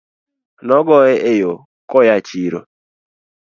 [0.67, 1.57] Nogoye e yoo
[1.89, 2.59] koyaa chiro